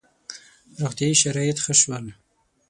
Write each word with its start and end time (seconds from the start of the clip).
•روغتیايي 0.81 1.15
شرایط 1.23 1.57
ښه 1.63 1.73
شول. 1.81 2.05